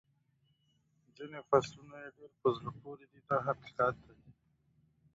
ځینې 1.15 1.39
فصلونه 1.49 1.95
یې 2.03 2.09
ډېر 2.17 2.31
په 2.41 2.47
زړه 2.57 2.71
پورې 2.81 3.05
دي 3.11 3.19
دا 3.27 3.37
حقیقت 3.47 3.95
دی. 4.05 4.19